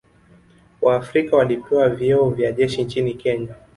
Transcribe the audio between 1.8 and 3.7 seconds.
vyeo vya jeshi nchini Kenya